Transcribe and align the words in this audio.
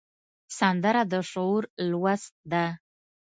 سندره 0.59 1.01
د 1.11 1.13
شعور 1.31 1.63
لوست 1.91 2.31
ده 2.51 2.65